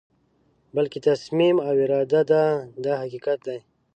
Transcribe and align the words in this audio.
بلکې 0.75 0.99
تصمیم 1.09 1.57
او 1.67 1.73
اراده 1.83 2.21
ده 2.31 2.43
دا 2.85 2.93
حقیقت 3.03 3.39
دی. 3.47 3.59